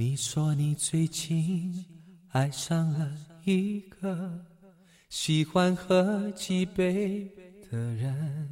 [0.00, 1.84] 你说你最近
[2.28, 3.10] 爱上了
[3.44, 4.46] 一个
[5.08, 7.28] 喜欢喝几杯
[7.68, 8.48] 的人，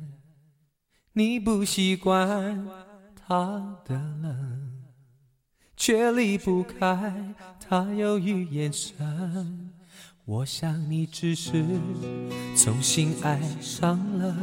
[1.12, 2.66] 你不习惯
[3.14, 4.82] 他的冷，
[5.76, 9.70] 却离不开他忧郁眼神。
[10.24, 11.64] 我想你只是
[12.56, 14.36] 重新爱上了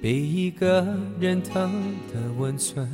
[0.00, 1.70] 被一个人疼
[2.10, 2.90] 的温存。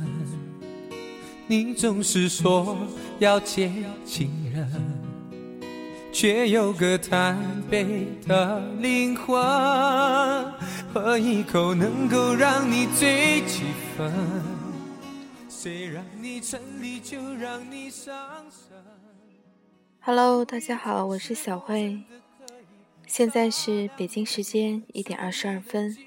[1.51, 2.77] 你总是说
[3.17, 3.71] 要接
[4.05, 4.71] 近人，
[6.13, 9.35] 却有个贪杯的灵魂，
[10.93, 13.63] 喝一口能够让你醉几
[13.97, 14.13] 分，
[15.49, 18.15] 谁让你沉溺就让你伤
[18.51, 18.77] 神。
[20.01, 21.99] Hello，大家好，我是小慧，
[23.07, 25.97] 现在是北京时间一点二十二分。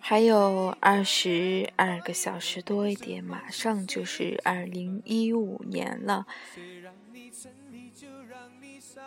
[0.00, 6.26] 还有二十二个小时多一点，马上就是二零一五年了。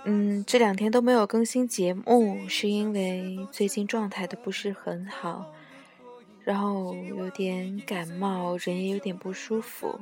[0.04, 5.54] 嗯，这两天都没有更新节目，是因为最近状态都不是很好，
[6.44, 10.00] 然后有点感冒，人也有点不舒服。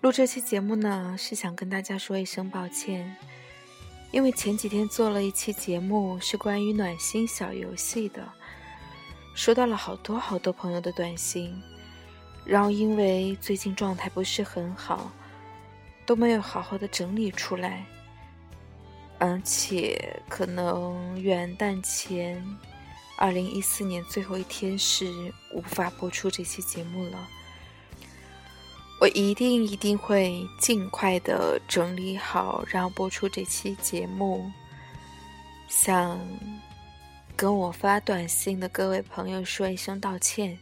[0.00, 3.16] 录这期节目呢，是想跟大家说一声抱歉。
[4.12, 8.28] 因为前几天做了一期节目，是关于暖心小游戏的，
[9.34, 11.62] 收到了好多好多朋友的短信，
[12.44, 15.12] 然后因为最近状态不是很好，
[16.04, 17.86] 都没有好好的整理出来，
[19.18, 22.44] 而且可能元旦前，
[23.16, 25.06] 二零一四年最后一天是
[25.54, 27.28] 无法播出这期节目了。
[29.00, 34.50] 我一定一定会尽快的整理好，然后播出这期节目。
[35.68, 36.20] 想
[37.34, 40.58] 跟我发短信的各位朋友说一声道歉，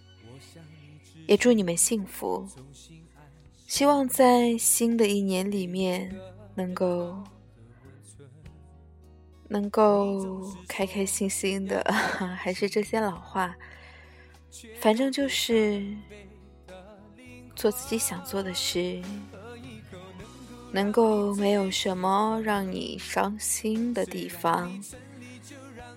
[1.27, 2.49] 也祝你们幸福。
[3.67, 6.17] 希望在新的一年里面
[6.55, 7.21] 能够
[9.49, 11.83] 能够开开心心的，
[12.39, 13.57] 还是这些老话，
[14.79, 15.85] 反正就是。
[17.59, 19.03] 做自己想做的事，
[20.71, 24.73] 能够没有什么让你伤心的地方，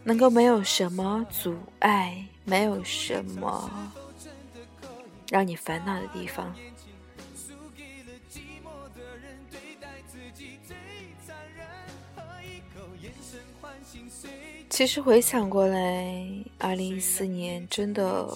[0.03, 3.69] 能够没有什么阻碍，没有什么
[5.29, 6.51] 让你烦恼的地方。
[14.67, 16.25] 其实回想过来，
[16.57, 18.27] 二零一四年真的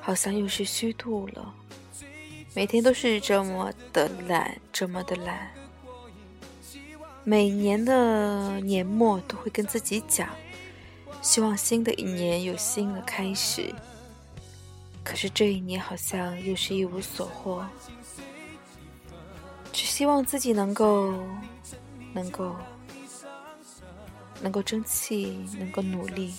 [0.00, 1.54] 好像又是虚度了。
[2.54, 5.50] 每天都是这么的懒，这么的懒。
[7.24, 10.28] 每年的年末都会跟自己讲，
[11.22, 13.74] 希望新的一年有新的开始。
[15.02, 17.64] 可是这一年好像又是一无所获，
[19.72, 21.14] 只希望自己能够，
[22.12, 22.54] 能够，
[24.42, 26.34] 能够争气，能够努力，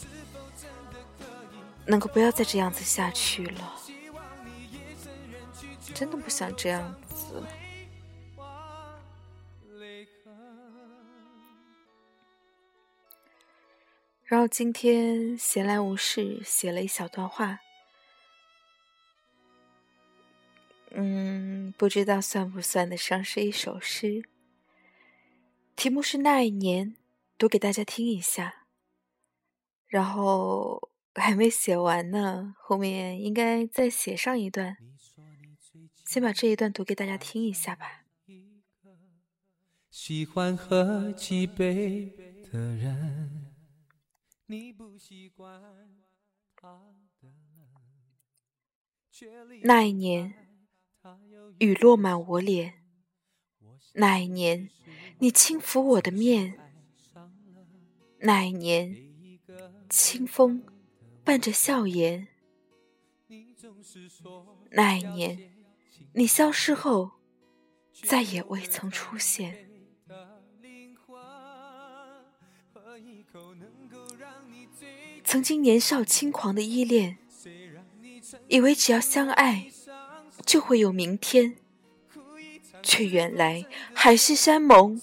[1.85, 3.73] 能够不要再这样子下去了。
[5.94, 7.44] 真的不想这样子。
[14.25, 17.59] 然后今天闲来无事，写了一小段话。
[20.95, 24.23] 嗯，不知道算不算得上是一首诗。
[25.75, 26.95] 题目是那一年，
[27.38, 28.66] 读给大家听一下。
[29.88, 34.77] 然后还没写完呢，后面应该再写上一段。
[36.13, 38.06] 先把这一段读给大家听一下吧。
[39.90, 42.06] 喜欢喝几杯
[42.51, 43.51] 的人，
[49.63, 50.35] 那一年，
[51.57, 52.84] 雨落满我脸。
[53.94, 54.69] 那一年，
[55.18, 56.59] 你轻抚我的面。
[58.19, 58.96] 那一年，
[59.90, 60.63] 清风
[61.23, 62.28] 伴着笑颜。
[64.69, 65.62] 那一年。
[66.13, 67.11] 你消失后，
[68.03, 69.69] 再也未曾出现。
[75.23, 77.17] 曾经年少轻狂的依恋，
[78.47, 79.72] 以为只要相爱
[80.45, 81.57] 就会有明天，
[82.84, 85.01] 却原来海誓山盟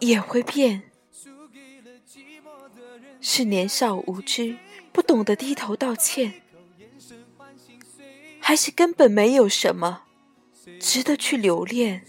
[0.00, 0.90] 也会变。
[3.20, 4.58] 是年少无知，
[4.92, 6.42] 不懂得低头道歉，
[8.40, 10.02] 还是根本没有什么？
[10.78, 12.04] 值得去留恋。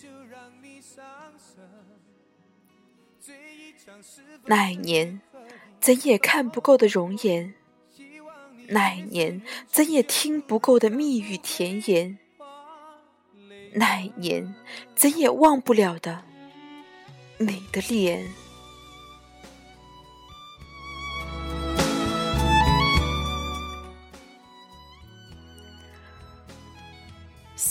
[4.45, 5.21] 那一年，
[5.79, 7.53] 怎也看不够的容颜；
[8.67, 12.17] 那一年，怎也听不够的蜜语甜言；
[13.73, 14.53] 那一年
[14.95, 16.23] 怎也忘不了的
[17.37, 18.42] 你的脸。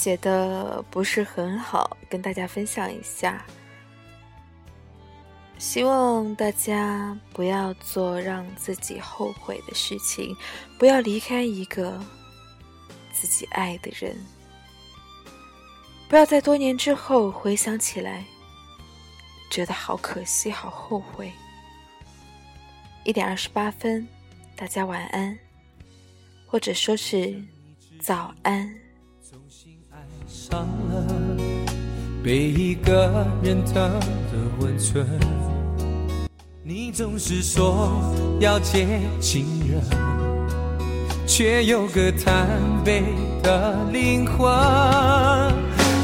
[0.03, 3.47] 写的不是很好，跟大家分享一下。
[5.59, 10.37] 希望大家不要做让自己后悔的事情，
[10.77, 12.05] 不要离开一个
[13.13, 14.19] 自己爱的人，
[16.09, 18.25] 不要在多年之后回想起来，
[19.53, 21.31] 觉得好可惜、好后悔。
[23.05, 24.09] 一点二十八分，
[24.57, 25.39] 大家晚安，
[26.45, 27.41] 或者说是
[28.01, 28.75] 早安。
[30.53, 31.03] 伤了
[32.23, 35.07] 被一个人疼的温存，
[36.63, 38.03] 你总是说
[38.39, 39.81] 要接情人，
[41.27, 42.47] 却有个贪
[42.85, 43.03] 杯
[43.43, 44.47] 的灵魂，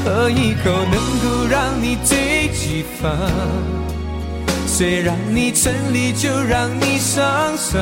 [0.03, 3.11] 喝一口能够让你醉几分，
[4.65, 7.79] 谁让你沉溺就让你伤神，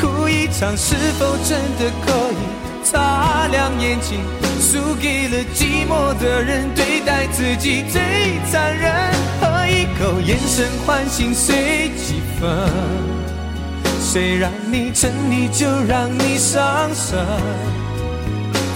[0.00, 4.20] 哭一场是否真的可以擦亮眼睛？
[4.60, 8.00] 输给了寂寞的人，对待自己最
[8.50, 8.92] 残忍。
[9.40, 12.48] 喝一口，眼神唤醒碎几分。
[14.00, 17.18] 谁让你沉溺，就让你伤神。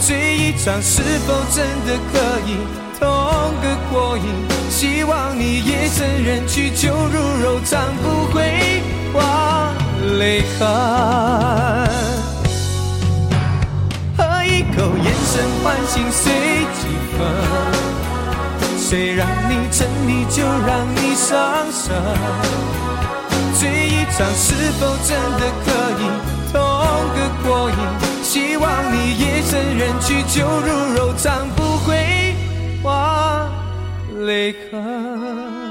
[0.00, 2.58] 醉一场，是否真的可以
[2.98, 3.08] 痛
[3.62, 4.24] 个过瘾？
[4.70, 8.82] 希望你夜深人去，酒入柔肠，不会
[9.14, 9.74] 忘
[10.18, 12.27] 泪痕。
[14.84, 16.32] 眼神唤醒碎
[16.78, 16.86] 几
[17.16, 17.18] 分，
[18.78, 21.94] 谁让你沉溺就让你伤神。
[23.58, 25.66] 醉一场是否真的可
[25.98, 26.02] 以
[26.52, 26.54] 痛
[27.14, 27.76] 个过瘾？
[28.22, 32.36] 希望你夜深人去酒入肉肠，不会
[32.82, 33.48] 化
[34.20, 35.67] 泪痕。